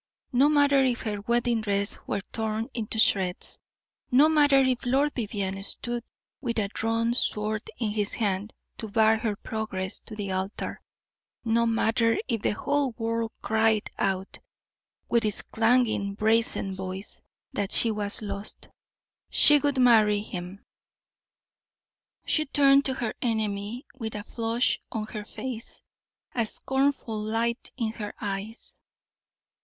No 0.31 0.49
matter 0.49 0.83
if 0.83 1.01
her 1.03 1.21
wedding 1.21 1.61
dress 1.61 1.99
were 2.07 2.21
torn 2.31 2.69
into 2.73 2.97
shreds 2.97 3.59
no 4.09 4.27
matter 4.29 4.57
if 4.57 4.83
Lord 4.83 5.13
Vivianne 5.13 5.61
stood 5.61 6.03
with 6.41 6.57
a 6.57 6.69
drawn 6.69 7.13
sword 7.13 7.69
in 7.77 7.91
his 7.91 8.15
hand 8.15 8.51
to 8.79 8.87
bar 8.87 9.17
her 9.17 9.35
progress 9.35 9.99
to 10.07 10.15
the 10.15 10.31
altar 10.31 10.81
no 11.45 11.67
matter 11.67 12.17
if 12.27 12.41
the 12.41 12.49
whole 12.55 12.95
world 12.97 13.31
cried 13.43 13.91
out, 13.99 14.39
with 15.07 15.23
its 15.23 15.43
clanging, 15.43 16.15
brazen 16.15 16.73
voice, 16.73 17.21
that 17.53 17.71
she 17.71 17.91
was 17.91 18.23
lost, 18.23 18.69
she 19.29 19.59
would 19.59 19.77
marry 19.79 20.21
him! 20.21 20.65
She 22.25 22.47
turned 22.47 22.85
to 22.85 22.95
her 22.95 23.13
enemy, 23.21 23.85
with 23.93 24.15
a 24.15 24.23
flush 24.23 24.79
on 24.91 25.05
her 25.13 25.25
face, 25.25 25.83
a 26.33 26.47
scornful 26.47 27.21
light 27.21 27.69
in 27.77 27.91
her 27.91 28.15
eyes. 28.19 28.75